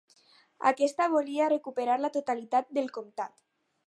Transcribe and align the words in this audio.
Aquesta 0.69 1.07
volia 1.15 1.49
recuperar 1.53 1.97
la 2.05 2.11
totalitat 2.15 2.73
del 2.79 2.91
comtat. 2.97 3.37